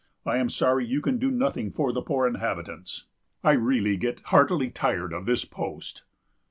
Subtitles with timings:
[0.25, 3.05] I am sorry you can do nothing for the poor inhabitants....
[3.43, 6.05] I really get heartily tired of this post."